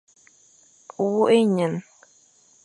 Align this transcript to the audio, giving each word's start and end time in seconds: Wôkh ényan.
Wôkh 1.03 1.31
ényan. 1.39 1.73